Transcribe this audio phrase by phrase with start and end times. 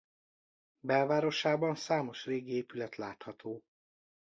[0.79, 3.63] Belvárosában számos régi épület látható.